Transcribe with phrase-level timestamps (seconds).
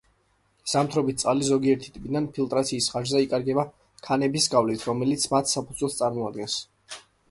[0.71, 3.69] ზამთრობით წყალი ზოგიერთი ტბიდან ფილტრაციის ხარჯზე იკარგება
[4.09, 6.63] ქანების გავლით, რომელიც მათ საფუძველს წარმოადგენს.